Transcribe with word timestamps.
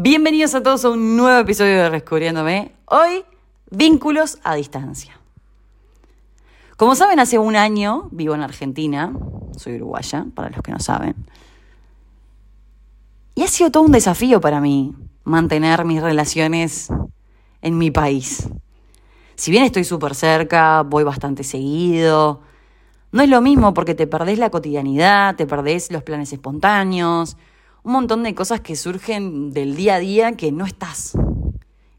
Bienvenidos 0.00 0.54
a 0.54 0.62
todos 0.62 0.84
a 0.84 0.90
un 0.90 1.16
nuevo 1.16 1.40
episodio 1.40 1.82
de 1.82 1.90
Descubriéndome. 1.90 2.70
Hoy, 2.84 3.24
vínculos 3.68 4.38
a 4.44 4.54
distancia. 4.54 5.18
Como 6.76 6.94
saben, 6.94 7.18
hace 7.18 7.36
un 7.36 7.56
año 7.56 8.08
vivo 8.12 8.36
en 8.36 8.42
Argentina. 8.42 9.12
Soy 9.56 9.74
uruguaya, 9.74 10.24
para 10.36 10.50
los 10.50 10.62
que 10.62 10.70
no 10.70 10.78
saben. 10.78 11.16
Y 13.34 13.42
ha 13.42 13.48
sido 13.48 13.72
todo 13.72 13.82
un 13.82 13.90
desafío 13.90 14.40
para 14.40 14.60
mí 14.60 14.94
mantener 15.24 15.84
mis 15.84 16.00
relaciones 16.00 16.90
en 17.60 17.76
mi 17.76 17.90
país. 17.90 18.48
Si 19.34 19.50
bien 19.50 19.64
estoy 19.64 19.82
súper 19.82 20.14
cerca, 20.14 20.82
voy 20.82 21.02
bastante 21.02 21.42
seguido, 21.42 22.40
no 23.10 23.20
es 23.20 23.28
lo 23.28 23.40
mismo 23.40 23.74
porque 23.74 23.96
te 23.96 24.06
perdés 24.06 24.38
la 24.38 24.50
cotidianidad, 24.50 25.34
te 25.34 25.44
perdés 25.44 25.90
los 25.90 26.04
planes 26.04 26.32
espontáneos, 26.32 27.36
un 27.88 27.94
montón 27.94 28.22
de 28.22 28.34
cosas 28.34 28.60
que 28.60 28.76
surgen 28.76 29.50
del 29.50 29.74
día 29.74 29.94
a 29.94 29.98
día 29.98 30.32
que 30.32 30.52
no 30.52 30.66
estás. 30.66 31.14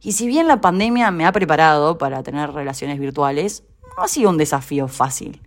Y 0.02 0.12
si 0.12 0.28
bien 0.28 0.48
la 0.48 0.62
pandemia 0.62 1.10
me 1.10 1.26
ha 1.26 1.32
preparado 1.32 1.98
para 1.98 2.22
tener 2.22 2.52
relaciones 2.52 3.00
virtuales, 3.00 3.64
no 3.98 4.04
ha 4.04 4.08
sido 4.08 4.30
un 4.30 4.38
desafío 4.38 4.88
fácil. 4.88 5.42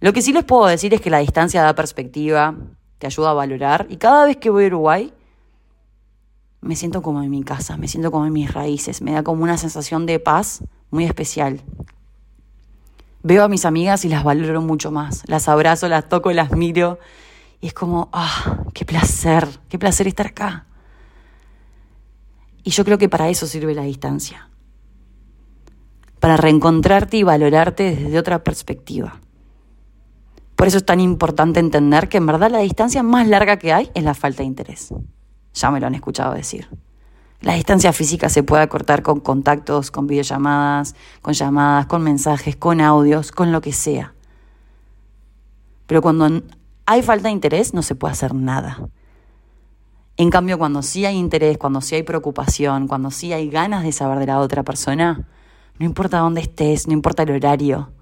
Lo 0.00 0.12
que 0.12 0.20
sí 0.20 0.34
les 0.34 0.44
puedo 0.44 0.66
decir 0.66 0.92
es 0.92 1.00
que 1.00 1.08
la 1.08 1.20
distancia 1.20 1.62
da 1.62 1.74
perspectiva, 1.74 2.54
te 2.98 3.06
ayuda 3.06 3.30
a 3.30 3.32
valorar 3.32 3.86
y 3.88 3.96
cada 3.96 4.26
vez 4.26 4.36
que 4.36 4.50
voy 4.50 4.64
a 4.64 4.66
Uruguay 4.66 5.12
me 6.60 6.76
siento 6.76 7.00
como 7.00 7.22
en 7.22 7.30
mi 7.30 7.42
casa, 7.42 7.78
me 7.78 7.88
siento 7.88 8.10
como 8.10 8.26
en 8.26 8.32
mis 8.34 8.52
raíces, 8.52 9.00
me 9.00 9.12
da 9.12 9.22
como 9.22 9.42
una 9.42 9.56
sensación 9.56 10.04
de 10.04 10.20
paz 10.20 10.62
muy 10.90 11.04
especial. 11.04 11.62
Veo 13.22 13.42
a 13.42 13.48
mis 13.48 13.64
amigas 13.64 14.04
y 14.04 14.10
las 14.10 14.22
valoro 14.22 14.60
mucho 14.60 14.90
más, 14.90 15.22
las 15.26 15.48
abrazo, 15.48 15.88
las 15.88 16.10
toco, 16.10 16.30
las 16.32 16.52
miro 16.52 16.98
y 17.60 17.66
es 17.66 17.74
como, 17.74 18.08
ah, 18.12 18.64
qué 18.72 18.84
placer, 18.84 19.46
qué 19.68 19.78
placer 19.78 20.06
estar 20.06 20.28
acá. 20.28 20.66
Y 22.62 22.70
yo 22.70 22.84
creo 22.84 22.98
que 22.98 23.08
para 23.08 23.28
eso 23.28 23.46
sirve 23.46 23.74
la 23.74 23.82
distancia, 23.82 24.48
para 26.20 26.36
reencontrarte 26.36 27.16
y 27.16 27.22
valorarte 27.22 27.94
desde 27.96 28.18
otra 28.18 28.42
perspectiva. 28.44 29.20
Por 30.56 30.66
eso 30.66 30.76
es 30.76 30.84
tan 30.84 31.00
importante 31.00 31.58
entender 31.58 32.08
que 32.08 32.18
en 32.18 32.26
verdad 32.26 32.50
la 32.50 32.58
distancia 32.58 33.02
más 33.02 33.26
larga 33.26 33.58
que 33.58 33.72
hay 33.72 33.90
es 33.94 34.04
la 34.04 34.14
falta 34.14 34.42
de 34.42 34.48
interés. 34.48 34.92
Ya 35.54 35.70
me 35.70 35.80
lo 35.80 35.86
han 35.86 35.94
escuchado 35.94 36.34
decir. 36.34 36.68
La 37.40 37.54
distancia 37.54 37.94
física 37.94 38.28
se 38.28 38.42
puede 38.42 38.62
acortar 38.62 39.02
con 39.02 39.20
contactos, 39.20 39.90
con 39.90 40.06
videollamadas, 40.06 40.94
con 41.22 41.32
llamadas, 41.32 41.86
con 41.86 42.02
mensajes, 42.02 42.56
con 42.56 42.82
audios, 42.82 43.32
con 43.32 43.50
lo 43.52 43.62
que 43.62 43.72
sea. 43.72 44.12
Pero 45.86 46.02
cuando 46.02 46.42
hay 46.90 47.02
falta 47.02 47.28
de 47.28 47.32
interés 47.34 47.72
no 47.72 47.82
se 47.82 47.94
puede 47.94 48.10
hacer 48.10 48.34
nada. 48.34 48.88
En 50.16 50.28
cambio, 50.28 50.58
cuando 50.58 50.82
sí 50.82 51.06
hay 51.06 51.16
interés, 51.16 51.56
cuando 51.56 51.80
sí 51.80 51.94
hay 51.94 52.02
preocupación, 52.02 52.88
cuando 52.88 53.12
sí 53.12 53.32
hay 53.32 53.48
ganas 53.48 53.84
de 53.84 53.92
saber 53.92 54.18
de 54.18 54.26
la 54.26 54.40
otra 54.40 54.64
persona, 54.64 55.28
no 55.78 55.86
importa 55.86 56.18
dónde 56.18 56.40
estés, 56.40 56.88
no 56.88 56.92
importa 56.92 57.22
el 57.22 57.30
horario, 57.30 57.92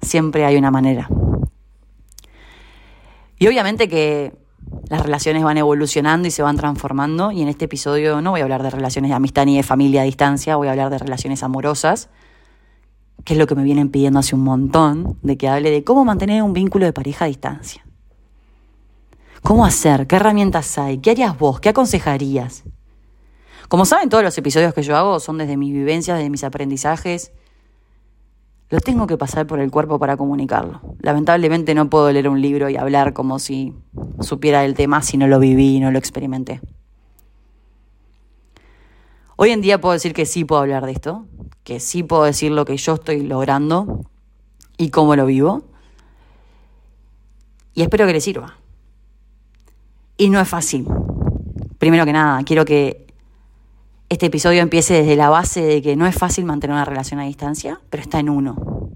siempre 0.00 0.44
hay 0.44 0.56
una 0.56 0.70
manera. 0.70 1.08
Y 3.36 3.48
obviamente 3.48 3.88
que 3.88 4.32
las 4.88 5.02
relaciones 5.02 5.42
van 5.42 5.58
evolucionando 5.58 6.28
y 6.28 6.30
se 6.30 6.42
van 6.42 6.56
transformando 6.56 7.32
y 7.32 7.42
en 7.42 7.48
este 7.48 7.64
episodio 7.64 8.20
no 8.20 8.30
voy 8.30 8.42
a 8.42 8.44
hablar 8.44 8.62
de 8.62 8.70
relaciones 8.70 9.08
de 9.08 9.16
amistad 9.16 9.44
ni 9.44 9.56
de 9.56 9.64
familia 9.64 10.02
a 10.02 10.04
distancia, 10.04 10.54
voy 10.54 10.68
a 10.68 10.70
hablar 10.70 10.90
de 10.90 10.98
relaciones 10.98 11.42
amorosas, 11.42 12.10
que 13.24 13.32
es 13.32 13.40
lo 13.40 13.48
que 13.48 13.56
me 13.56 13.64
vienen 13.64 13.88
pidiendo 13.88 14.20
hace 14.20 14.36
un 14.36 14.44
montón, 14.44 15.18
de 15.22 15.36
que 15.36 15.48
hable 15.48 15.72
de 15.72 15.82
cómo 15.82 16.04
mantener 16.04 16.44
un 16.44 16.52
vínculo 16.52 16.86
de 16.86 16.92
pareja 16.92 17.24
a 17.24 17.28
distancia. 17.28 17.84
¿Cómo 19.42 19.64
hacer? 19.64 20.06
¿Qué 20.06 20.16
herramientas 20.16 20.78
hay? 20.78 20.98
¿Qué 20.98 21.10
harías 21.10 21.38
vos? 21.38 21.60
¿Qué 21.60 21.70
aconsejarías? 21.70 22.64
Como 23.68 23.84
saben, 23.84 24.08
todos 24.08 24.24
los 24.24 24.36
episodios 24.36 24.74
que 24.74 24.82
yo 24.82 24.96
hago 24.96 25.20
son 25.20 25.38
desde 25.38 25.56
mis 25.56 25.72
vivencias, 25.72 26.16
desde 26.18 26.30
mis 26.30 26.44
aprendizajes 26.44 27.32
lo 28.70 28.78
tengo 28.78 29.08
que 29.08 29.18
pasar 29.18 29.48
por 29.48 29.58
el 29.58 29.70
cuerpo 29.70 29.98
para 29.98 30.16
comunicarlo. 30.16 30.80
Lamentablemente 31.00 31.74
no 31.74 31.90
puedo 31.90 32.10
leer 32.12 32.28
un 32.28 32.40
libro 32.40 32.70
y 32.70 32.76
hablar 32.76 33.12
como 33.12 33.40
si 33.40 33.74
supiera 34.20 34.64
el 34.64 34.74
tema 34.74 35.02
si 35.02 35.16
no 35.16 35.26
lo 35.26 35.40
viví 35.40 35.76
y 35.76 35.80
no 35.80 35.90
lo 35.90 35.98
experimenté. 35.98 36.60
Hoy 39.34 39.50
en 39.50 39.60
día 39.60 39.80
puedo 39.80 39.94
decir 39.94 40.12
que 40.12 40.24
sí 40.24 40.44
puedo 40.44 40.62
hablar 40.62 40.86
de 40.86 40.92
esto, 40.92 41.26
que 41.64 41.80
sí 41.80 42.04
puedo 42.04 42.22
decir 42.22 42.52
lo 42.52 42.64
que 42.64 42.76
yo 42.76 42.94
estoy 42.94 43.22
logrando 43.22 44.04
y 44.76 44.90
cómo 44.90 45.16
lo 45.16 45.26
vivo. 45.26 45.64
Y 47.74 47.82
espero 47.82 48.06
que 48.06 48.12
les 48.12 48.22
sirva. 48.22 48.59
Y 50.20 50.28
no 50.28 50.38
es 50.38 50.46
fácil. 50.46 50.86
Primero 51.78 52.04
que 52.04 52.12
nada, 52.12 52.42
quiero 52.44 52.66
que 52.66 53.06
este 54.10 54.26
episodio 54.26 54.60
empiece 54.60 54.92
desde 54.92 55.16
la 55.16 55.30
base 55.30 55.62
de 55.62 55.80
que 55.80 55.96
no 55.96 56.06
es 56.06 56.14
fácil 56.14 56.44
mantener 56.44 56.74
una 56.74 56.84
relación 56.84 57.20
a 57.20 57.22
distancia, 57.22 57.80
pero 57.88 58.02
está 58.02 58.18
en 58.18 58.28
uno. 58.28 58.90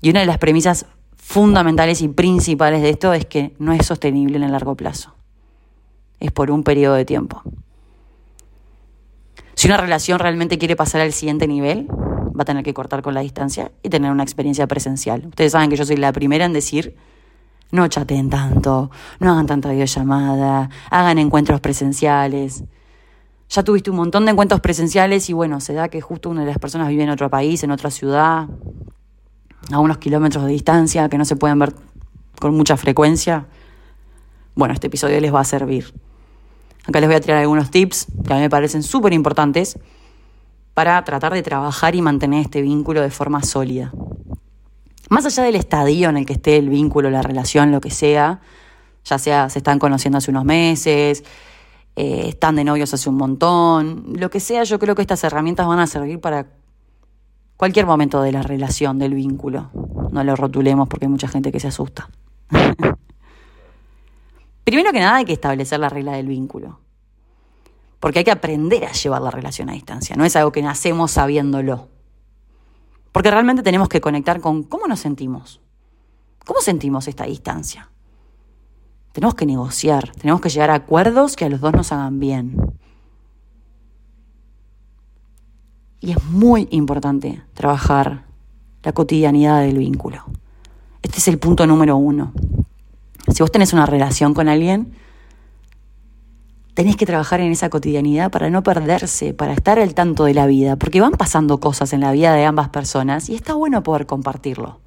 Y 0.00 0.08
una 0.08 0.20
de 0.20 0.26
las 0.26 0.38
premisas 0.38 0.86
fundamentales 1.14 2.00
y 2.00 2.08
principales 2.08 2.80
de 2.80 2.88
esto 2.88 3.12
es 3.12 3.26
que 3.26 3.54
no 3.58 3.74
es 3.74 3.84
sostenible 3.84 4.38
en 4.38 4.44
el 4.44 4.52
largo 4.52 4.76
plazo. 4.76 5.12
Es 6.20 6.32
por 6.32 6.50
un 6.50 6.62
periodo 6.62 6.94
de 6.94 7.04
tiempo. 7.04 7.42
Si 9.52 9.68
una 9.68 9.76
relación 9.76 10.20
realmente 10.20 10.56
quiere 10.56 10.74
pasar 10.74 11.02
al 11.02 11.12
siguiente 11.12 11.46
nivel, 11.46 11.86
va 11.90 12.40
a 12.40 12.46
tener 12.46 12.64
que 12.64 12.72
cortar 12.72 13.02
con 13.02 13.12
la 13.12 13.20
distancia 13.20 13.72
y 13.82 13.90
tener 13.90 14.10
una 14.10 14.22
experiencia 14.22 14.66
presencial. 14.66 15.26
Ustedes 15.26 15.52
saben 15.52 15.68
que 15.68 15.76
yo 15.76 15.84
soy 15.84 15.98
la 15.98 16.14
primera 16.14 16.46
en 16.46 16.54
decir, 16.54 16.96
no 17.72 17.88
chateen 17.88 18.30
tanto, 18.30 18.90
no 19.18 19.32
hagan 19.32 19.46
tanta 19.46 19.70
videollamada, 19.70 20.70
hagan 20.90 21.18
encuentros 21.18 21.60
presenciales 21.60 22.64
ya 23.52 23.62
tuviste 23.62 23.90
un 23.90 23.96
montón 23.96 24.24
de 24.24 24.30
encuentros 24.30 24.60
presenciales 24.60 25.28
y 25.28 25.34
bueno, 25.34 25.60
se 25.60 25.74
da 25.74 25.88
que 25.88 26.00
justo 26.00 26.30
una 26.30 26.40
de 26.40 26.46
las 26.46 26.58
personas 26.58 26.88
vive 26.88 27.02
en 27.02 27.10
otro 27.10 27.28
país, 27.28 27.62
en 27.62 27.70
otra 27.70 27.90
ciudad, 27.90 28.48
a 29.70 29.78
unos 29.78 29.98
kilómetros 29.98 30.46
de 30.46 30.52
distancia, 30.52 31.10
que 31.10 31.18
no 31.18 31.26
se 31.26 31.36
pueden 31.36 31.58
ver 31.58 31.74
con 32.40 32.56
mucha 32.56 32.78
frecuencia. 32.78 33.46
Bueno, 34.54 34.72
este 34.72 34.86
episodio 34.86 35.20
les 35.20 35.34
va 35.34 35.40
a 35.40 35.44
servir. 35.44 35.92
Acá 36.86 36.98
les 37.00 37.10
voy 37.10 37.16
a 37.16 37.20
tirar 37.20 37.40
algunos 37.40 37.70
tips 37.70 38.06
que 38.26 38.32
a 38.32 38.36
mí 38.36 38.42
me 38.42 38.48
parecen 38.48 38.82
súper 38.82 39.12
importantes 39.12 39.78
para 40.72 41.04
tratar 41.04 41.34
de 41.34 41.42
trabajar 41.42 41.94
y 41.94 42.00
mantener 42.00 42.40
este 42.40 42.62
vínculo 42.62 43.02
de 43.02 43.10
forma 43.10 43.42
sólida. 43.42 43.92
Más 45.12 45.26
allá 45.26 45.42
del 45.42 45.56
estadio 45.56 46.08
en 46.08 46.16
el 46.16 46.24
que 46.24 46.32
esté 46.32 46.56
el 46.56 46.70
vínculo, 46.70 47.10
la 47.10 47.20
relación, 47.20 47.70
lo 47.70 47.82
que 47.82 47.90
sea, 47.90 48.40
ya 49.04 49.18
sea 49.18 49.50
se 49.50 49.58
están 49.58 49.78
conociendo 49.78 50.16
hace 50.16 50.30
unos 50.30 50.46
meses, 50.46 51.22
eh, 51.96 52.28
están 52.28 52.56
de 52.56 52.64
novios 52.64 52.94
hace 52.94 53.10
un 53.10 53.16
montón, 53.16 54.14
lo 54.16 54.30
que 54.30 54.40
sea, 54.40 54.64
yo 54.64 54.78
creo 54.78 54.94
que 54.94 55.02
estas 55.02 55.22
herramientas 55.22 55.66
van 55.66 55.80
a 55.80 55.86
servir 55.86 56.18
para 56.18 56.46
cualquier 57.58 57.84
momento 57.84 58.22
de 58.22 58.32
la 58.32 58.42
relación, 58.42 58.98
del 58.98 59.12
vínculo. 59.12 59.70
No 60.12 60.24
lo 60.24 60.34
rotulemos 60.34 60.88
porque 60.88 61.04
hay 61.04 61.10
mucha 61.10 61.28
gente 61.28 61.52
que 61.52 61.60
se 61.60 61.68
asusta. 61.68 62.08
Primero 64.64 64.92
que 64.92 65.00
nada 65.00 65.16
hay 65.16 65.26
que 65.26 65.34
establecer 65.34 65.78
la 65.78 65.90
regla 65.90 66.12
del 66.12 66.26
vínculo. 66.26 66.80
Porque 68.00 68.20
hay 68.20 68.24
que 68.24 68.30
aprender 68.30 68.86
a 68.86 68.92
llevar 68.92 69.20
la 69.20 69.30
relación 69.30 69.68
a 69.68 69.74
distancia. 69.74 70.16
No 70.16 70.24
es 70.24 70.34
algo 70.36 70.52
que 70.52 70.62
nacemos 70.62 71.10
sabiéndolo. 71.10 71.88
Porque 73.12 73.30
realmente 73.30 73.62
tenemos 73.62 73.88
que 73.88 74.00
conectar 74.00 74.40
con 74.40 74.62
cómo 74.62 74.86
nos 74.86 75.00
sentimos. 75.00 75.60
¿Cómo 76.44 76.60
sentimos 76.60 77.06
esta 77.06 77.24
distancia? 77.24 77.90
Tenemos 79.12 79.34
que 79.34 79.46
negociar, 79.46 80.10
tenemos 80.12 80.40
que 80.40 80.48
llegar 80.48 80.70
a 80.70 80.74
acuerdos 80.74 81.36
que 81.36 81.44
a 81.44 81.50
los 81.50 81.60
dos 81.60 81.72
nos 81.74 81.92
hagan 81.92 82.18
bien. 82.18 82.56
Y 86.00 86.12
es 86.12 86.24
muy 86.24 86.66
importante 86.70 87.42
trabajar 87.54 88.24
la 88.82 88.92
cotidianidad 88.92 89.60
del 89.60 89.78
vínculo. 89.78 90.24
Este 91.02 91.18
es 91.18 91.28
el 91.28 91.38
punto 91.38 91.66
número 91.66 91.96
uno. 91.96 92.32
Si 93.28 93.42
vos 93.42 93.52
tenés 93.52 93.72
una 93.72 93.86
relación 93.86 94.34
con 94.34 94.48
alguien, 94.48 94.94
tenés 96.74 96.96
que 96.96 97.06
trabajar 97.06 97.40
en 97.40 97.52
esa 97.52 97.68
cotidianidad 97.68 98.30
para 98.30 98.50
no 98.50 98.62
perderse, 98.62 99.34
para 99.34 99.52
estar 99.52 99.78
al 99.78 99.94
tanto 99.94 100.24
de 100.24 100.34
la 100.34 100.46
vida, 100.46 100.76
porque 100.76 101.00
van 101.00 101.12
pasando 101.12 101.60
cosas 101.60 101.92
en 101.92 102.00
la 102.00 102.12
vida 102.12 102.34
de 102.34 102.44
ambas 102.44 102.70
personas 102.70 103.28
y 103.28 103.34
está 103.34 103.54
bueno 103.54 103.82
poder 103.82 104.06
compartirlo. 104.06 104.80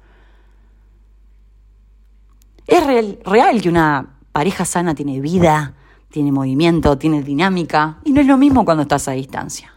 Es 2.66 2.84
real, 2.84 3.18
real 3.24 3.62
que 3.62 3.68
una 3.68 4.18
pareja 4.32 4.64
sana 4.64 4.94
tiene 4.94 5.20
vida, 5.20 5.74
tiene 6.10 6.32
movimiento, 6.32 6.98
tiene 6.98 7.22
dinámica, 7.22 7.98
y 8.04 8.12
no 8.12 8.20
es 8.20 8.26
lo 8.26 8.36
mismo 8.36 8.64
cuando 8.64 8.82
estás 8.82 9.06
a 9.06 9.12
distancia. 9.12 9.72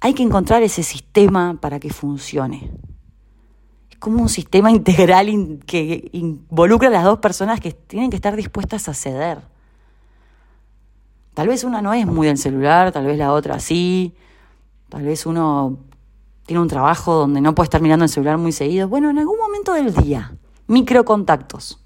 Hay 0.00 0.12
que 0.12 0.22
encontrar 0.22 0.62
ese 0.62 0.82
sistema 0.82 1.58
para 1.58 1.80
que 1.80 1.88
funcione. 1.88 2.70
Es 3.90 3.96
como 3.98 4.20
un 4.20 4.28
sistema 4.28 4.70
integral 4.72 5.60
que 5.64 6.10
involucra 6.12 6.88
a 6.88 6.92
las 6.92 7.04
dos 7.04 7.20
personas 7.20 7.58
que 7.58 7.72
tienen 7.72 8.10
que 8.10 8.16
estar 8.16 8.36
dispuestas 8.36 8.86
a 8.90 8.92
ceder. 8.92 9.53
Tal 11.34 11.48
vez 11.48 11.64
una 11.64 11.82
no 11.82 11.92
es 11.92 12.06
muy 12.06 12.28
del 12.28 12.38
celular, 12.38 12.92
tal 12.92 13.06
vez 13.06 13.18
la 13.18 13.32
otra 13.32 13.58
sí, 13.58 14.14
tal 14.88 15.02
vez 15.02 15.26
uno 15.26 15.78
tiene 16.46 16.62
un 16.62 16.68
trabajo 16.68 17.14
donde 17.14 17.40
no 17.40 17.54
puede 17.54 17.66
estar 17.66 17.80
mirando 17.80 18.04
el 18.04 18.08
celular 18.08 18.38
muy 18.38 18.52
seguido. 18.52 18.88
Bueno, 18.88 19.10
en 19.10 19.18
algún 19.18 19.38
momento 19.38 19.72
del 19.72 19.92
día, 19.92 20.36
microcontactos 20.68 21.80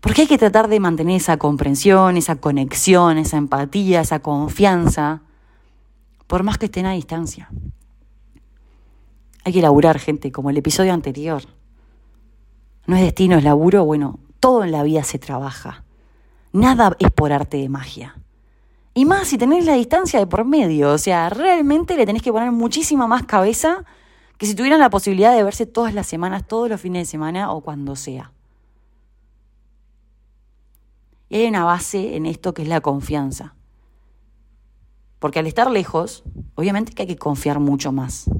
Porque 0.00 0.22
hay 0.22 0.26
que 0.28 0.36
tratar 0.36 0.68
de 0.68 0.80
mantener 0.80 1.16
esa 1.16 1.38
comprensión, 1.38 2.18
esa 2.18 2.36
conexión, 2.36 3.16
esa 3.16 3.38
empatía, 3.38 4.02
esa 4.02 4.20
confianza, 4.20 5.22
por 6.26 6.42
más 6.42 6.58
que 6.58 6.66
estén 6.66 6.84
a 6.84 6.92
distancia. 6.92 7.48
Hay 9.44 9.52
que 9.52 9.62
laburar, 9.62 9.98
gente, 9.98 10.30
como 10.30 10.50
el 10.50 10.58
episodio 10.58 10.92
anterior. 10.92 11.42
No 12.86 12.96
es 12.96 13.02
destino, 13.02 13.38
es 13.38 13.44
laburo. 13.44 13.84
Bueno, 13.84 14.18
todo 14.40 14.64
en 14.64 14.72
la 14.72 14.82
vida 14.82 15.02
se 15.04 15.18
trabaja. 15.18 15.85
Nada 16.56 16.96
es 17.00 17.10
por 17.10 17.32
arte 17.32 17.58
de 17.58 17.68
magia. 17.68 18.16
Y 18.94 19.04
más 19.04 19.28
si 19.28 19.36
tenés 19.36 19.66
la 19.66 19.74
distancia 19.74 20.18
de 20.18 20.26
por 20.26 20.46
medio. 20.46 20.90
O 20.90 20.96
sea, 20.96 21.28
realmente 21.28 21.98
le 21.98 22.06
tenés 22.06 22.22
que 22.22 22.32
poner 22.32 22.50
muchísima 22.50 23.06
más 23.06 23.24
cabeza 23.24 23.84
que 24.38 24.46
si 24.46 24.54
tuvieran 24.54 24.80
la 24.80 24.88
posibilidad 24.88 25.36
de 25.36 25.42
verse 25.42 25.66
todas 25.66 25.92
las 25.92 26.06
semanas, 26.06 26.48
todos 26.48 26.70
los 26.70 26.80
fines 26.80 27.02
de 27.02 27.10
semana 27.10 27.52
o 27.52 27.60
cuando 27.60 27.94
sea. 27.94 28.32
Y 31.28 31.36
hay 31.36 31.46
una 31.46 31.64
base 31.64 32.16
en 32.16 32.24
esto 32.24 32.54
que 32.54 32.62
es 32.62 32.68
la 32.68 32.80
confianza. 32.80 33.54
Porque 35.18 35.40
al 35.40 35.46
estar 35.46 35.70
lejos, 35.70 36.24
obviamente 36.54 36.94
que 36.94 37.02
hay 37.02 37.08
que 37.08 37.18
confiar 37.18 37.60
mucho 37.60 37.92
más. 37.92 38.30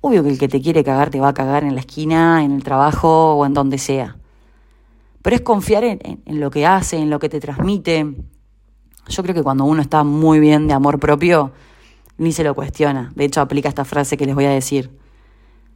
Obvio 0.00 0.24
que 0.24 0.30
el 0.30 0.38
que 0.40 0.48
te 0.48 0.60
quiere 0.60 0.82
cagar 0.82 1.10
te 1.10 1.20
va 1.20 1.28
a 1.28 1.34
cagar 1.34 1.62
en 1.62 1.76
la 1.76 1.80
esquina, 1.80 2.42
en 2.42 2.50
el 2.50 2.64
trabajo 2.64 3.34
o 3.34 3.46
en 3.46 3.54
donde 3.54 3.78
sea. 3.78 4.17
Pero 5.22 5.36
es 5.36 5.42
confiar 5.42 5.84
en, 5.84 6.22
lo 6.26 6.50
que 6.50 6.66
hace, 6.66 6.96
en 6.96 7.10
lo 7.10 7.18
que 7.18 7.28
te 7.28 7.40
transmite. 7.40 8.14
Yo 9.08 9.22
creo 9.22 9.34
que 9.34 9.42
cuando 9.42 9.64
uno 9.64 9.82
está 9.82 10.04
muy 10.04 10.40
bien 10.40 10.68
de 10.68 10.74
amor 10.74 10.98
propio, 10.98 11.52
ni 12.18 12.32
se 12.32 12.44
lo 12.44 12.54
cuestiona. 12.54 13.12
De 13.14 13.24
hecho, 13.24 13.40
aplica 13.40 13.68
esta 13.68 13.84
frase 13.84 14.16
que 14.16 14.26
les 14.26 14.34
voy 14.34 14.44
a 14.44 14.50
decir. 14.50 14.90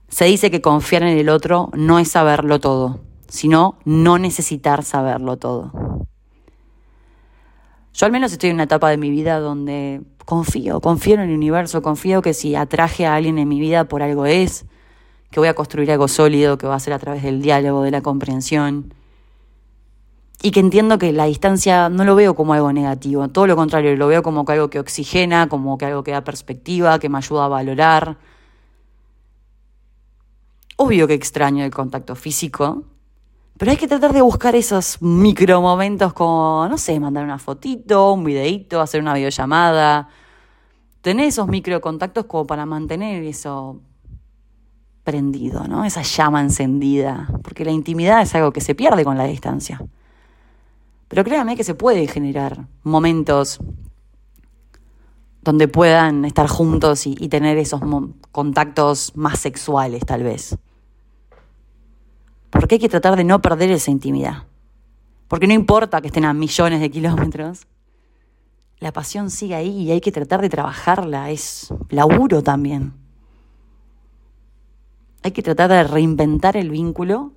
Se 0.09 0.27
dice 0.27 0.50
que 0.50 0.61
confiar 0.61 1.03
en 1.03 1.17
el 1.17 1.29
otro 1.29 1.71
no 1.75 1.99
es 1.99 2.09
saberlo 2.09 2.61
todo, 2.61 3.00
sino 3.29 3.79
no 3.85 4.19
necesitar 4.19 4.85
saberlo 4.85 5.39
todo. 5.39 5.73
Yo 7.95 8.06
al 8.06 8.12
menos 8.12 8.33
estoy 8.33 8.50
en 8.50 8.56
una 8.56 8.65
etapa 8.65 8.91
de 8.91 8.97
mi 8.97 9.11
vida 9.11 9.38
donde 9.38 10.03
confío, 10.25 10.81
confío 10.81 11.15
en 11.15 11.21
el 11.21 11.31
universo, 11.31 11.83
confío 11.83 12.23
que 12.23 12.33
si 12.33 12.55
atraje 12.55 13.06
a 13.06 13.15
alguien 13.15 13.38
en 13.38 13.49
mi 13.49 13.61
vida 13.61 13.85
por 13.85 14.03
algo 14.03 14.27
es, 14.27 14.67
que 15.31 15.41
voy 15.41 15.49
a 15.49 15.55
construir 15.55 15.91
algo 15.91 16.09
sólido, 16.09 16.59
que 16.59 16.67
va 16.67 16.75
a 16.75 16.81
ser 16.81 16.93
a 16.93 16.99
través 16.99 17.23
del 17.23 17.43
diálogo, 17.43 17.83
de 17.83 17.91
la 17.91 18.03
comprensión. 18.03 18.95
Y 20.43 20.50
que 20.50 20.61
entiendo 20.61 20.99
que 20.99 21.12
la 21.12 21.27
distancia 21.27 21.89
no 21.89 22.05
lo 22.05 22.17
veo 22.17 22.35
como 22.35 22.53
algo 22.53 22.73
negativo, 22.73 23.29
todo 23.29 23.47
lo 23.47 23.55
contrario, 23.55 23.97
lo 23.97 24.09
veo 24.09 24.23
como 24.23 24.44
algo 24.49 24.69
que 24.69 24.81
oxigena, 24.81 25.49
como 25.49 25.79
que 25.79 25.87
algo 25.87 26.03
que 26.03 26.11
da 26.11 26.25
perspectiva, 26.25 26.99
que 26.99 27.09
me 27.09 27.19
ayuda 27.19 27.44
a 27.44 27.49
valorar. 27.49 28.19
Obvio 30.77 31.06
que 31.06 31.15
extraño 31.15 31.65
el 31.65 31.71
contacto 31.71 32.17
físico, 32.17 32.83
pero 33.56 33.71
hay 33.71 33.77
que 33.77 33.87
tratar 33.87 34.12
de 34.12 34.23
buscar 34.23 34.56
esos 34.56 35.00
micro 35.00 35.61
momentos 35.61 36.12
como, 36.12 36.67
no 36.69 36.77
sé, 36.77 36.99
mandar 36.99 37.23
una 37.23 37.38
fotito, 37.38 38.12
un 38.12 38.25
videito, 38.25 38.81
hacer 38.81 39.00
una 39.00 39.15
videollamada. 39.15 40.09
Tener 41.00 41.27
esos 41.27 41.47
micro 41.47 41.81
contactos 41.81 42.25
como 42.25 42.45
para 42.45 42.67
mantener 42.67 43.23
eso 43.23 43.81
prendido, 45.05 45.69
¿no? 45.69 45.85
Esa 45.85 46.03
llama 46.03 46.41
encendida. 46.41 47.29
Porque 47.43 47.65
la 47.65 47.71
intimidad 47.71 48.23
es 48.23 48.35
algo 48.35 48.53
que 48.53 48.61
se 48.61 48.75
pierde 48.75 49.05
con 49.05 49.17
la 49.17 49.25
distancia. 49.25 49.81
Pero 51.12 51.25
créanme 51.25 51.56
que 51.56 51.62
se 51.62 51.75
puede 51.75 52.06
generar 52.06 52.69
momentos 52.85 53.59
donde 55.43 55.69
puedan 55.69 56.25
estar 56.25 56.49
juntos 56.49 57.06
y, 57.06 57.14
y 57.20 57.29
tener 57.29 57.59
esos 57.59 57.82
contactos 58.31 59.12
más 59.14 59.38
sexuales, 59.38 60.06
tal 60.06 60.23
vez. 60.23 60.56
Porque 62.49 62.76
hay 62.76 62.79
que 62.79 62.88
tratar 62.88 63.17
de 63.17 63.25
no 63.25 63.43
perder 63.43 63.70
esa 63.73 63.91
intimidad. 63.91 64.44
Porque 65.29 65.47
no 65.47 65.53
importa 65.53 66.00
que 66.00 66.06
estén 66.06 66.25
a 66.25 66.32
millones 66.32 66.81
de 66.81 66.91
kilómetros, 66.91 67.67
la 68.79 68.91
pasión 68.91 69.29
sigue 69.29 69.55
ahí 69.55 69.82
y 69.82 69.91
hay 69.91 70.00
que 70.00 70.12
tratar 70.12 70.41
de 70.41 70.49
trabajarla. 70.49 71.31
Es 71.31 71.75
laburo 71.91 72.43
también. 72.43 72.94
Hay 75.23 75.32
que 75.32 75.43
tratar 75.43 75.69
de 75.69 75.85
reinventar 75.85 76.56
el 76.56 76.70
vínculo 76.70 77.32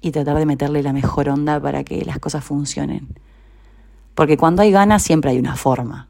y 0.00 0.10
tratar 0.12 0.36
de 0.36 0.46
meterle 0.46 0.82
la 0.82 0.92
mejor 0.92 1.28
onda 1.28 1.60
para 1.60 1.84
que 1.84 2.04
las 2.04 2.18
cosas 2.18 2.44
funcionen. 2.44 3.08
Porque 4.14 4.36
cuando 4.36 4.62
hay 4.62 4.70
ganas 4.70 5.02
siempre 5.02 5.30
hay 5.30 5.38
una 5.38 5.56
forma. 5.56 6.08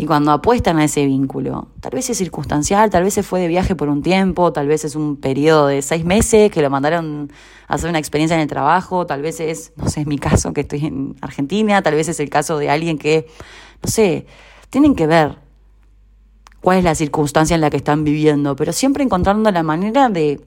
Y 0.00 0.06
cuando 0.06 0.32
apuestan 0.32 0.78
a 0.78 0.84
ese 0.84 1.04
vínculo, 1.04 1.68
tal 1.80 1.92
vez 1.92 2.08
es 2.08 2.16
circunstancial, 2.16 2.88
tal 2.88 3.04
vez 3.04 3.12
se 3.12 3.22
fue 3.22 3.40
de 3.40 3.48
viaje 3.48 3.76
por 3.76 3.90
un 3.90 4.00
tiempo, 4.00 4.50
tal 4.50 4.66
vez 4.66 4.86
es 4.86 4.96
un 4.96 5.16
periodo 5.16 5.66
de 5.66 5.82
seis 5.82 6.06
meses 6.06 6.50
que 6.50 6.62
lo 6.62 6.70
mandaron 6.70 7.30
a 7.68 7.74
hacer 7.74 7.90
una 7.90 7.98
experiencia 7.98 8.34
en 8.34 8.40
el 8.40 8.48
trabajo, 8.48 9.04
tal 9.04 9.20
vez 9.20 9.40
es, 9.40 9.74
no 9.76 9.90
sé, 9.90 10.00
es 10.00 10.06
mi 10.06 10.16
caso 10.16 10.54
que 10.54 10.62
estoy 10.62 10.86
en 10.86 11.16
Argentina, 11.20 11.82
tal 11.82 11.96
vez 11.96 12.08
es 12.08 12.18
el 12.18 12.30
caso 12.30 12.56
de 12.56 12.70
alguien 12.70 12.96
que, 12.96 13.26
no 13.82 13.90
sé, 13.90 14.24
tienen 14.70 14.94
que 14.94 15.06
ver 15.06 15.36
cuál 16.62 16.78
es 16.78 16.84
la 16.84 16.94
circunstancia 16.94 17.54
en 17.54 17.60
la 17.60 17.68
que 17.68 17.76
están 17.76 18.02
viviendo, 18.02 18.56
pero 18.56 18.72
siempre 18.72 19.04
encontrando 19.04 19.50
la 19.50 19.62
manera 19.62 20.08
de 20.08 20.40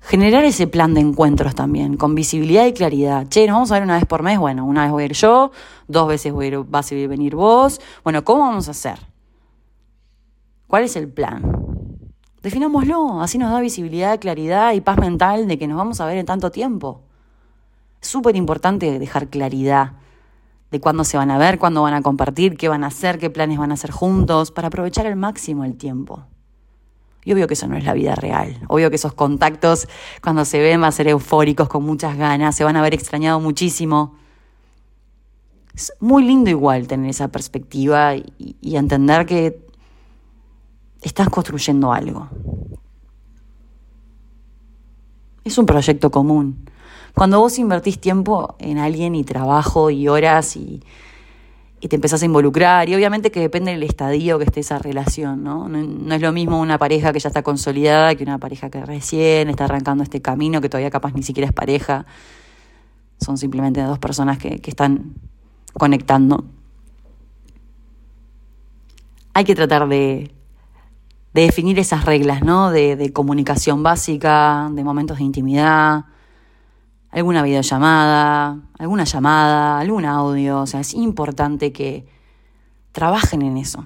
generar 0.00 0.44
ese 0.44 0.66
plan 0.66 0.94
de 0.94 1.00
encuentros 1.00 1.54
también, 1.54 1.96
con 1.96 2.14
visibilidad 2.14 2.66
y 2.66 2.72
claridad. 2.72 3.26
Che, 3.28 3.46
nos 3.46 3.54
vamos 3.54 3.70
a 3.72 3.74
ver 3.74 3.82
una 3.82 3.96
vez 3.96 4.06
por 4.06 4.22
mes, 4.22 4.38
bueno, 4.38 4.64
una 4.64 4.82
vez 4.82 4.92
voy 4.92 5.02
a 5.02 5.06
ir 5.06 5.12
yo, 5.12 5.50
dos 5.86 6.08
veces 6.08 6.32
voy 6.32 6.46
a 6.46 6.48
ir, 6.48 6.58
vas 6.66 6.90
a 6.90 6.94
venir 6.94 7.34
vos. 7.34 7.80
Bueno, 8.04 8.24
¿cómo 8.24 8.40
vamos 8.40 8.68
a 8.68 8.70
hacer? 8.70 8.98
¿Cuál 10.66 10.84
es 10.84 10.96
el 10.96 11.08
plan? 11.08 11.42
Definámoslo, 12.42 13.20
así 13.20 13.36
nos 13.36 13.50
da 13.50 13.60
visibilidad, 13.60 14.20
claridad 14.20 14.72
y 14.72 14.80
paz 14.80 14.98
mental 14.98 15.48
de 15.48 15.58
que 15.58 15.66
nos 15.66 15.76
vamos 15.76 16.00
a 16.00 16.06
ver 16.06 16.18
en 16.18 16.26
tanto 16.26 16.50
tiempo. 16.50 17.02
Es 18.00 18.08
súper 18.08 18.36
importante 18.36 18.98
dejar 18.98 19.28
claridad 19.28 19.92
de 20.70 20.80
cuándo 20.80 21.04
se 21.04 21.16
van 21.16 21.30
a 21.30 21.38
ver, 21.38 21.58
cuándo 21.58 21.82
van 21.82 21.94
a 21.94 22.02
compartir, 22.02 22.56
qué 22.56 22.68
van 22.68 22.84
a 22.84 22.88
hacer, 22.88 23.18
qué 23.18 23.30
planes 23.30 23.58
van 23.58 23.70
a 23.70 23.74
hacer 23.74 23.90
juntos, 23.90 24.50
para 24.50 24.68
aprovechar 24.68 25.06
al 25.06 25.16
máximo 25.16 25.64
el 25.64 25.76
tiempo. 25.76 26.26
Y 27.28 27.32
obvio 27.34 27.46
que 27.46 27.52
eso 27.52 27.66
no 27.66 27.76
es 27.76 27.84
la 27.84 27.92
vida 27.92 28.14
real. 28.14 28.58
Obvio 28.68 28.88
que 28.88 28.96
esos 28.96 29.12
contactos, 29.12 29.86
cuando 30.22 30.46
se 30.46 30.60
ven, 30.60 30.80
van 30.80 30.88
a 30.88 30.92
ser 30.92 31.08
eufóricos, 31.08 31.68
con 31.68 31.84
muchas 31.84 32.16
ganas, 32.16 32.56
se 32.56 32.64
van 32.64 32.74
a 32.76 32.78
haber 32.78 32.94
extrañado 32.94 33.38
muchísimo. 33.38 34.16
Es 35.74 35.92
muy 36.00 36.24
lindo 36.24 36.48
igual 36.48 36.88
tener 36.88 37.10
esa 37.10 37.28
perspectiva 37.28 38.16
y, 38.16 38.56
y 38.62 38.76
entender 38.76 39.26
que 39.26 39.60
estás 41.02 41.28
construyendo 41.28 41.92
algo. 41.92 42.30
Es 45.44 45.58
un 45.58 45.66
proyecto 45.66 46.10
común. 46.10 46.64
Cuando 47.14 47.40
vos 47.40 47.58
invertís 47.58 48.00
tiempo 48.00 48.56
en 48.58 48.78
alguien 48.78 49.14
y 49.14 49.22
trabajo 49.24 49.90
y 49.90 50.08
horas 50.08 50.56
y, 50.56 50.82
y 51.80 51.88
te 51.88 51.96
empezás 51.96 52.22
a 52.22 52.24
involucrar. 52.24 52.88
Y 52.88 52.94
obviamente 52.94 53.30
que 53.30 53.40
depende 53.40 53.70
del 53.72 53.82
estadio 53.82 54.38
que 54.38 54.44
esté 54.44 54.60
esa 54.60 54.78
relación, 54.78 55.44
¿no? 55.44 55.68
¿no? 55.68 56.14
es 56.14 56.20
lo 56.20 56.32
mismo 56.32 56.60
una 56.60 56.78
pareja 56.78 57.12
que 57.12 57.20
ya 57.20 57.28
está 57.28 57.42
consolidada 57.42 58.14
que 58.14 58.24
una 58.24 58.38
pareja 58.38 58.70
que 58.70 58.84
recién 58.84 59.48
está 59.48 59.64
arrancando 59.64 60.02
este 60.02 60.20
camino, 60.20 60.60
que 60.60 60.68
todavía 60.68 60.90
capaz 60.90 61.12
ni 61.14 61.22
siquiera 61.22 61.46
es 61.46 61.52
pareja. 61.52 62.06
Son 63.20 63.36
simplemente 63.36 63.82
dos 63.82 63.98
personas 63.98 64.38
que, 64.38 64.58
que 64.58 64.70
están 64.70 65.14
conectando. 65.74 66.44
Hay 69.34 69.44
que 69.44 69.54
tratar 69.54 69.88
de, 69.88 70.32
de 71.32 71.42
definir 71.42 71.78
esas 71.78 72.04
reglas, 72.04 72.42
¿no? 72.42 72.70
De, 72.70 72.96
de 72.96 73.12
comunicación 73.12 73.82
básica, 73.82 74.68
de 74.72 74.82
momentos 74.82 75.18
de 75.18 75.24
intimidad 75.24 76.06
alguna 77.10 77.42
videollamada, 77.42 78.58
alguna 78.78 79.04
llamada, 79.04 79.78
algún 79.78 80.04
audio. 80.04 80.60
O 80.60 80.66
sea, 80.66 80.80
es 80.80 80.94
importante 80.94 81.72
que 81.72 82.06
trabajen 82.92 83.42
en 83.42 83.56
eso. 83.56 83.84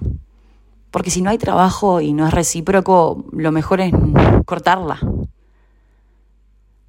Porque 0.90 1.10
si 1.10 1.22
no 1.22 1.30
hay 1.30 1.38
trabajo 1.38 2.00
y 2.00 2.12
no 2.12 2.26
es 2.26 2.34
recíproco, 2.34 3.24
lo 3.32 3.52
mejor 3.52 3.80
es 3.80 3.92
cortarla. 4.44 5.00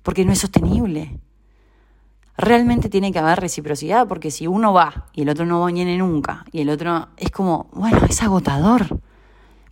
Porque 0.03 0.25
no 0.25 0.33
es 0.33 0.39
sostenible. 0.39 1.19
Realmente 2.35 2.89
tiene 2.89 3.11
que 3.11 3.19
haber 3.19 3.39
reciprocidad, 3.39 4.07
porque 4.07 4.31
si 4.31 4.47
uno 4.47 4.73
va 4.73 5.05
y 5.13 5.21
el 5.21 5.29
otro 5.29 5.45
no 5.45 5.65
viene 5.65 5.97
nunca, 5.97 6.45
y 6.51 6.61
el 6.61 6.69
otro 6.69 7.09
es 7.15 7.29
como, 7.29 7.69
bueno, 7.73 7.99
es 8.09 8.21
agotador. 8.23 8.99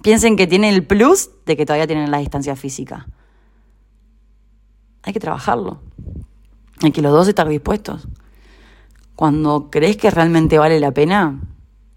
Piensen 0.01 0.36
que 0.38 0.48
tiene 0.48 0.70
el 0.70 0.86
plus 0.86 1.32
de 1.46 1.58
que 1.58 1.65
todavía 1.65 1.88
tienen 1.88 2.12
la 2.12 2.20
distancia 2.20 2.56
física. 2.56 3.08
Hay 5.03 5.13
que 5.13 5.20
trabajarlo. 5.20 5.82
Hay 6.84 6.92
que 6.92 7.02
los 7.02 7.12
dos 7.12 7.28
estar 7.28 7.48
dispuestos. 7.48 8.08
Cuando 9.16 9.70
crees 9.70 9.98
que 9.98 10.10
realmente 10.10 10.58
vale 10.58 10.80
la 10.80 10.92
pena, 10.92 11.40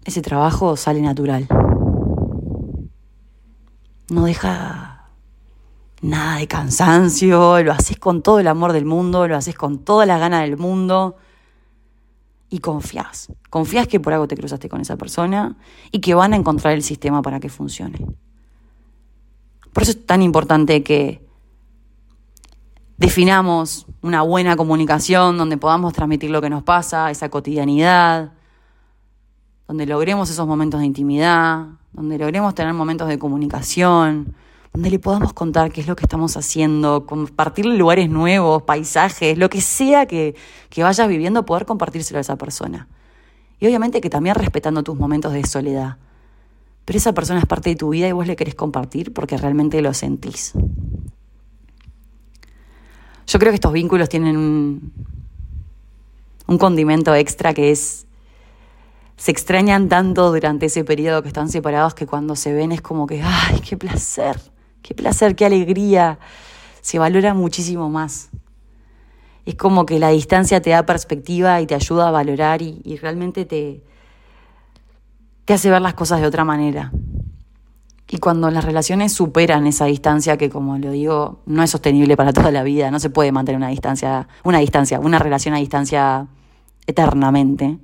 ese 0.03 0.21
trabajo 0.21 0.77
sale 0.77 1.01
natural. 1.01 1.47
No 4.09 4.25
deja 4.25 5.09
nada 6.01 6.37
de 6.37 6.47
cansancio, 6.47 7.63
lo 7.63 7.71
haces 7.71 7.97
con 7.97 8.21
todo 8.21 8.39
el 8.39 8.47
amor 8.47 8.73
del 8.73 8.85
mundo, 8.85 9.27
lo 9.27 9.35
haces 9.35 9.55
con 9.55 9.79
toda 9.79 10.05
la 10.05 10.19
gana 10.19 10.41
del 10.41 10.57
mundo 10.57 11.15
y 12.49 12.59
confías. 12.59 13.31
Confías 13.49 13.87
que 13.87 13.99
por 13.99 14.13
algo 14.13 14.27
te 14.27 14.37
cruzaste 14.37 14.69
con 14.69 14.81
esa 14.81 14.97
persona 14.97 15.57
y 15.91 16.01
que 16.01 16.13
van 16.13 16.33
a 16.33 16.35
encontrar 16.35 16.73
el 16.73 16.83
sistema 16.83 17.23
para 17.23 17.39
que 17.39 17.49
funcione. 17.49 18.05
Por 19.73 19.83
eso 19.83 19.93
es 19.93 20.05
tan 20.05 20.21
importante 20.21 20.83
que 20.83 21.24
definamos 22.97 23.85
una 24.01 24.21
buena 24.21 24.55
comunicación 24.55 25.37
donde 25.37 25.57
podamos 25.57 25.93
transmitir 25.93 26.29
lo 26.31 26.41
que 26.41 26.49
nos 26.49 26.63
pasa, 26.63 27.11
esa 27.11 27.29
cotidianidad, 27.29 28.31
donde 29.67 29.85
logremos 29.85 30.29
esos 30.29 30.47
momentos 30.47 30.79
de 30.79 30.85
intimidad, 30.85 31.67
donde 31.93 32.17
logremos 32.17 32.53
tener 32.55 32.73
momentos 32.73 33.07
de 33.07 33.17
comunicación, 33.17 34.35
donde 34.73 34.89
le 34.89 34.99
podamos 34.99 35.33
contar 35.33 35.71
qué 35.71 35.81
es 35.81 35.87
lo 35.87 35.95
que 35.95 36.03
estamos 36.03 36.35
haciendo, 36.37 37.05
compartir 37.05 37.65
lugares 37.65 38.09
nuevos, 38.09 38.63
paisajes, 38.63 39.37
lo 39.37 39.49
que 39.49 39.61
sea 39.61 40.05
que, 40.05 40.35
que 40.69 40.83
vayas 40.83 41.07
viviendo, 41.07 41.45
poder 41.45 41.65
compartírselo 41.65 42.17
a 42.17 42.21
esa 42.21 42.35
persona. 42.35 42.87
Y 43.59 43.67
obviamente 43.67 44.01
que 44.01 44.09
también 44.09 44.35
respetando 44.35 44.83
tus 44.83 44.97
momentos 44.97 45.31
de 45.31 45.45
soledad. 45.45 45.97
Pero 46.83 46.97
esa 46.97 47.13
persona 47.13 47.39
es 47.39 47.45
parte 47.45 47.69
de 47.69 47.75
tu 47.77 47.89
vida 47.89 48.07
y 48.07 48.11
vos 48.11 48.27
le 48.27 48.35
querés 48.35 48.53
compartir 48.53 49.13
porque 49.13 49.37
realmente 49.37 49.81
lo 49.81 49.93
sentís. 49.93 50.53
Yo 53.27 53.39
creo 53.39 53.51
que 53.51 53.55
estos 53.55 53.73
vínculos 53.73 54.09
tienen 54.09 54.37
un, 54.37 54.93
condimento 56.59 57.13
extra 57.15 57.53
que 57.53 57.71
es 57.71 58.05
se 59.17 59.31
extrañan 59.31 59.87
tanto 59.87 60.31
durante 60.31 60.67
ese 60.67 60.83
periodo 60.83 61.21
que 61.21 61.29
están 61.29 61.49
separados 61.49 61.93
que 61.93 62.05
cuando 62.05 62.35
se 62.35 62.53
ven 62.53 62.71
es 62.71 62.81
como 62.81 63.07
que, 63.07 63.21
ay, 63.23 63.61
qué 63.61 63.77
placer, 63.77 64.39
qué 64.81 64.93
placer, 64.93 65.35
qué 65.35 65.45
alegría. 65.45 66.19
Se 66.81 66.99
valora 66.99 67.33
muchísimo 67.33 67.89
más. 67.89 68.29
Es 69.45 69.55
como 69.55 69.85
que 69.85 69.99
la 69.99 70.09
distancia 70.09 70.61
te 70.61 70.71
da 70.71 70.85
perspectiva 70.85 71.61
y 71.61 71.65
te 71.65 71.75
ayuda 71.75 72.09
a 72.09 72.11
valorar 72.11 72.61
y, 72.61 72.97
realmente 73.01 73.45
te, 73.45 73.81
te 75.45 75.53
hace 75.53 75.69
ver 75.69 75.81
las 75.81 75.93
cosas 75.93 76.19
de 76.19 76.27
otra 76.27 76.43
manera. 76.43 76.91
Y 78.07 78.19
cuando 78.19 78.51
las 78.51 78.63
relaciones 78.63 79.13
superan 79.13 79.65
esa 79.65 79.85
distancia, 79.85 80.37
que 80.37 80.49
como 80.49 80.77
lo 80.77 80.91
digo, 80.91 81.39
no 81.45 81.63
es 81.63 81.71
sostenible 81.71 82.15
para 82.15 82.33
toda 82.33 82.51
la 82.51 82.63
vida, 82.63 82.91
no 82.91 82.99
se 82.99 83.09
puede 83.09 83.31
mantener 83.31 83.57
una 83.57 83.69
distancia, 83.69 84.27
una 84.43 84.59
distancia, 84.59 84.99
una 84.99 85.17
relación 85.19 85.55
a 85.55 85.57
distancia 85.57 86.27
eternamente 86.85 87.79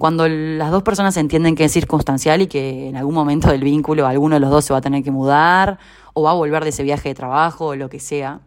cuando 0.00 0.26
las 0.26 0.70
dos 0.70 0.82
personas 0.82 1.14
entienden 1.18 1.54
que 1.54 1.66
es 1.66 1.72
circunstancial 1.72 2.40
y 2.40 2.46
que 2.46 2.88
en 2.88 2.96
algún 2.96 3.14
momento 3.14 3.50
del 3.50 3.62
vínculo 3.62 4.06
alguno 4.06 4.36
de 4.36 4.40
los 4.40 4.48
dos 4.48 4.64
se 4.64 4.72
va 4.72 4.78
a 4.78 4.80
tener 4.80 5.04
que 5.04 5.10
mudar 5.10 5.78
o 6.14 6.22
va 6.22 6.30
a 6.30 6.34
volver 6.34 6.64
de 6.64 6.70
ese 6.70 6.82
viaje 6.82 7.10
de 7.10 7.14
trabajo 7.14 7.66
o 7.66 7.76
lo 7.76 7.90
que 7.90 8.00
sea, 8.00 8.40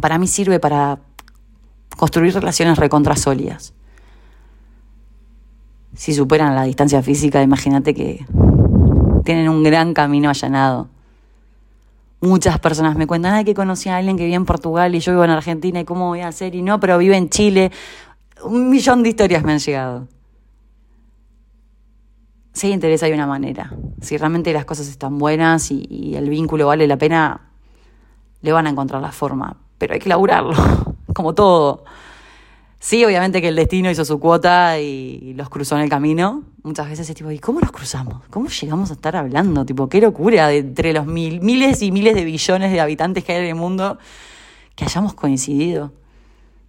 para 0.00 0.18
mí 0.18 0.26
sirve 0.26 0.58
para 0.58 0.98
construir 1.96 2.34
relaciones 2.34 2.78
recontra 2.78 3.14
sólidas. 3.14 3.74
Si 5.94 6.12
superan 6.14 6.56
la 6.56 6.64
distancia 6.64 7.00
física, 7.00 7.40
imagínate 7.42 7.94
que 7.94 8.26
tienen 9.24 9.48
un 9.48 9.62
gran 9.62 9.94
camino 9.94 10.28
allanado. 10.28 10.88
Muchas 12.20 12.58
personas 12.58 12.96
me 12.96 13.06
cuentan, 13.06 13.34
ay, 13.34 13.44
que 13.44 13.54
conocí 13.54 13.88
a 13.88 13.96
alguien 13.96 14.16
que 14.16 14.24
vive 14.24 14.36
en 14.36 14.44
Portugal 14.44 14.94
y 14.94 15.00
yo 15.00 15.12
vivo 15.12 15.24
en 15.24 15.30
Argentina 15.30 15.80
y 15.80 15.84
cómo 15.84 16.08
voy 16.08 16.20
a 16.20 16.28
hacer 16.28 16.54
y 16.54 16.62
no, 16.62 16.78
pero 16.78 16.98
vive 16.98 17.16
en 17.16 17.30
Chile. 17.30 17.72
Un 18.42 18.68
millón 18.68 19.02
de 19.02 19.10
historias 19.10 19.42
me 19.42 19.52
han 19.52 19.58
llegado 19.58 20.06
si 22.52 22.66
hay 22.66 22.72
interés 22.72 23.02
hay 23.02 23.12
una 23.12 23.26
manera. 23.26 23.72
Si 24.00 24.16
realmente 24.16 24.52
las 24.52 24.64
cosas 24.64 24.88
están 24.88 25.18
buenas 25.18 25.70
y, 25.70 26.14
el 26.14 26.28
vínculo 26.28 26.66
vale 26.66 26.86
la 26.86 26.96
pena, 26.96 27.40
le 28.42 28.52
van 28.52 28.66
a 28.66 28.70
encontrar 28.70 29.00
la 29.00 29.12
forma. 29.12 29.56
Pero 29.78 29.94
hay 29.94 30.00
que 30.00 30.08
laburarlo, 30.08 30.54
como 31.14 31.34
todo. 31.34 31.84
Sí, 32.82 33.04
obviamente 33.04 33.42
que 33.42 33.48
el 33.48 33.56
destino 33.56 33.90
hizo 33.90 34.06
su 34.06 34.18
cuota 34.18 34.80
y 34.80 35.34
los 35.34 35.50
cruzó 35.50 35.76
en 35.76 35.82
el 35.82 35.90
camino. 35.90 36.44
Muchas 36.62 36.88
veces 36.88 37.10
es 37.10 37.14
tipo, 37.14 37.30
¿y 37.30 37.38
cómo 37.38 37.60
nos 37.60 37.72
cruzamos? 37.72 38.22
¿Cómo 38.30 38.48
llegamos 38.48 38.88
a 38.88 38.94
estar 38.94 39.16
hablando? 39.16 39.66
Tipo, 39.66 39.90
qué 39.90 40.00
locura 40.00 40.48
de 40.48 40.58
entre 40.58 40.94
los 40.94 41.04
mil, 41.04 41.42
miles 41.42 41.82
y 41.82 41.92
miles 41.92 42.14
de 42.14 42.24
billones 42.24 42.72
de 42.72 42.80
habitantes 42.80 43.22
que 43.22 43.32
hay 43.32 43.40
en 43.40 43.48
el 43.48 43.54
mundo 43.54 43.98
que 44.74 44.86
hayamos 44.86 45.12
coincidido. 45.12 45.92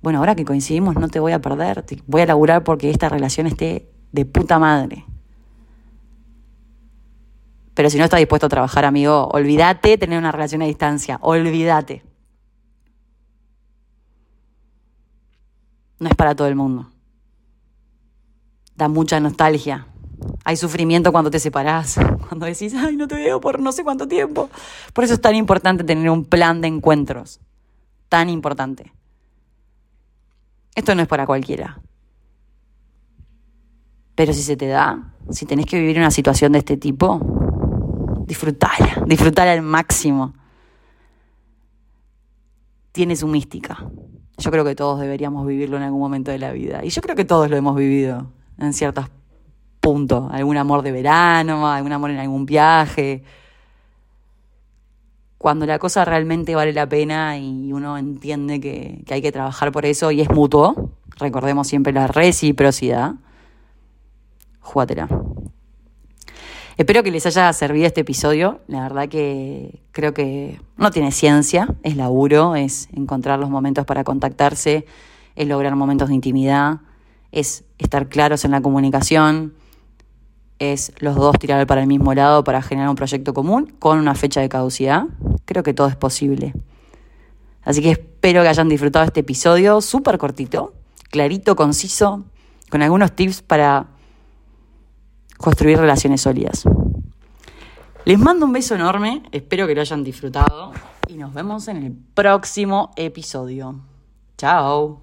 Bueno, 0.02 0.20
ahora 0.20 0.36
que 0.36 0.44
coincidimos 0.44 0.96
no 0.96 1.08
te 1.08 1.22
voy 1.22 1.32
a 1.32 1.40
perder, 1.40 1.86
voy 2.08 2.22
a 2.22 2.26
laburar 2.26 2.66
porque 2.66 2.90
esta 2.90 3.08
relación 3.08 3.48
esté 3.48 3.88
de 4.12 4.26
puta 4.26 4.60
madre. 4.60 5.06
Pero 7.74 7.90
si 7.90 7.98
no 7.98 8.04
estás 8.04 8.20
dispuesto 8.20 8.48
a 8.48 8.50
trabajar, 8.50 8.84
amigo, 8.84 9.30
olvídate 9.32 9.98
tener 9.98 10.20
una 10.20 10.34
relación 10.34 10.62
a 10.62 10.66
distancia. 10.66 11.20
Olvídate. 11.22 12.04
No 16.02 16.10
es 16.10 16.16
para 16.16 16.34
todo 16.34 16.48
el 16.48 16.56
mundo. 16.56 16.90
Da 18.76 18.88
mucha 18.88 19.20
nostalgia. 19.20 19.86
Hay 20.44 20.58
sufrimiento 20.58 21.12
cuando 21.12 21.30
te 21.30 21.38
separás, 21.38 22.00
cuando 22.28 22.48
decís, 22.48 22.74
ay, 22.74 22.96
no 22.96 23.08
te 23.08 23.14
veo 23.14 23.40
por 23.40 23.60
no 23.60 23.72
sé 23.72 23.84
cuánto 23.84 24.08
tiempo. 24.08 24.50
Por 24.94 25.04
eso 25.04 25.14
es 25.14 25.22
tan 25.22 25.36
importante 25.36 25.84
tener 25.84 26.10
un 26.10 26.26
plan 26.26 26.60
de 26.60 26.70
encuentros. 26.70 27.40
Tan 28.10 28.32
importante. 28.32 28.92
Esto 30.74 30.96
no 30.96 31.04
es 31.04 31.08
para 31.08 31.28
cualquiera. 31.28 31.80
Pero 34.16 34.34
si 34.34 34.42
se 34.42 34.58
te 34.58 34.66
da, 34.66 35.14
si 35.30 35.46
tenés 35.46 35.68
que 35.68 35.80
vivir 35.80 36.00
una 36.00 36.10
situación 36.10 36.54
de 36.54 36.60
este 36.60 36.78
tipo, 36.78 37.20
disfrutala, 38.26 39.04
disfrutala 39.06 39.52
al 39.52 39.62
máximo. 39.62 40.34
Tiene 42.92 43.16
su 43.16 43.28
mística. 43.28 43.86
Yo 44.42 44.50
creo 44.50 44.66
que 44.66 44.74
todos 44.74 45.00
deberíamos 45.00 45.46
vivirlo 45.46 45.78
en 45.78 45.84
algún 45.84 46.00
momento 46.00 46.32
de 46.32 46.40
la 46.40 46.52
vida. 46.52 46.84
Y 46.84 46.90
yo 46.90 47.02
creo 47.04 47.16
que 47.16 47.26
todos 47.26 47.48
lo 47.48 47.56
hemos 47.56 47.76
vivido 47.76 48.26
en 48.58 48.74
ciertos 48.74 49.06
puntos. 49.80 50.32
Algún 50.32 50.58
amor 50.58 50.82
de 50.82 50.92
verano, 50.92 51.72
algún 51.72 51.92
amor 51.92 52.10
en 52.10 52.18
algún 52.18 52.48
viaje. 52.48 53.24
Cuando 55.38 55.68
la 55.68 55.78
cosa 55.78 56.06
realmente 56.06 56.56
vale 56.56 56.74
la 56.74 56.90
pena 56.90 57.38
y 57.38 57.72
uno 57.72 58.00
entiende 58.00 58.60
que, 58.60 59.04
hay 59.12 59.22
que 59.22 59.32
trabajar 59.32 59.72
por 59.72 59.86
eso 59.86 60.10
y 60.10 60.22
es 60.22 60.30
mutuo, 60.32 60.90
recordemos 61.18 61.68
siempre 61.68 61.94
la 61.94 62.08
reciprocidad, 62.08 63.14
júgatela. 64.60 65.08
Espero 66.82 67.04
que 67.04 67.12
les 67.12 67.28
haya 67.28 67.54
servido 67.54 67.86
este 67.86 68.02
episodio. 68.02 68.60
La 68.66 68.82
verdad 68.82 69.08
que 69.08 69.84
creo 69.92 70.16
que 70.16 70.60
no 70.78 70.90
tiene 70.90 71.12
ciencia, 71.12 71.68
es 71.84 71.96
laburo, 71.96 72.56
es 72.56 72.90
encontrar 72.92 73.38
los 73.38 73.52
momentos 73.52 73.86
para 73.86 74.04
contactarse, 74.04 74.88
es 75.36 75.48
lograr 75.48 75.76
momentos 75.76 76.10
de 76.10 76.16
intimidad, 76.16 76.80
es 77.32 77.66
estar 77.78 78.10
claros 78.10 78.46
en 78.46 78.52
la 78.52 78.62
comunicación, 78.62 79.54
es 80.58 80.92
los 80.98 81.16
dos 81.16 81.38
tirar 81.38 81.68
para 81.68 81.82
el 81.82 81.88
mismo 81.88 82.16
lado 82.16 82.44
para 82.44 82.64
generar 82.64 82.90
un 82.90 82.96
proyecto 82.96 83.36
común 83.36 83.76
con 83.78 84.00
una 84.00 84.16
fecha 84.16 84.42
de 84.42 84.50
caducidad. 84.50 85.04
Creo 85.46 85.62
que 85.62 85.76
todo 85.76 85.88
es 85.88 85.96
posible. 85.96 86.56
Así 87.62 87.84
que 87.84 87.92
espero 87.92 88.42
que 88.42 88.50
hayan 88.50 88.70
disfrutado 88.70 89.06
este 89.06 89.20
episodio 89.20 89.82
súper 89.82 90.18
cortito, 90.18 90.74
clarito, 91.12 91.56
conciso, 91.56 92.24
con 92.72 92.82
algunos 92.82 93.12
tips 93.12 93.44
para 93.44 93.86
construir 95.42 95.78
relaciones 95.78 96.22
sólidas. 96.22 96.64
Les 98.06 98.18
mando 98.18 98.46
un 98.46 98.54
beso 98.54 98.76
enorme, 98.76 99.24
espero 99.32 99.68
que 99.68 99.76
lo 99.76 99.82
hayan 99.82 100.04
disfrutado 100.04 100.72
y 101.08 101.18
nos 101.18 101.34
vemos 101.34 101.68
en 101.68 101.78
el 101.78 101.92
próximo 101.92 102.92
episodio. 102.96 103.76
Chao. 104.38 105.02